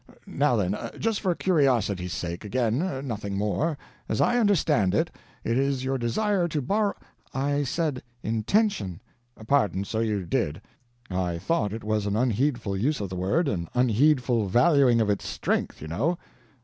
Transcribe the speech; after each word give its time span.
Now 0.25 0.55
then 0.55 0.75
just 0.97 1.21
for 1.21 1.35
curiosity's 1.35 2.11
sake 2.11 2.43
again, 2.43 3.05
nothing 3.07 3.37
more: 3.37 3.77
as 4.09 4.19
I 4.19 4.39
understand 4.39 4.95
it, 4.95 5.11
it 5.43 5.59
is 5.59 5.83
your 5.83 5.99
desire 5.99 6.47
to 6.47 6.59
bor" 6.59 6.97
"I 7.51 7.61
said 7.63 8.01
intention." 8.23 8.99
"Pardon, 9.45 9.83
so 9.85 9.99
you 9.99 10.25
did. 10.25 10.59
I 11.11 11.37
thought 11.37 11.71
it 11.71 11.83
was 11.83 12.07
an 12.07 12.15
unheedful 12.15 12.75
use 12.75 12.99
of 12.99 13.09
the 13.09 13.15
word 13.15 13.47
an 13.47 13.67
unheedful 13.75 14.47
valuing 14.47 15.01
of 15.01 15.09
its 15.11 15.27
strength, 15.27 15.83
you 15.83 15.87
know." 15.87 16.17